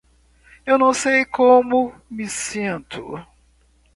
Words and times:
Eu 0.65 0.79
não 0.79 0.95
sei 0.95 1.23
como 1.25 1.93
me 2.09 2.27
sinto 2.27 3.23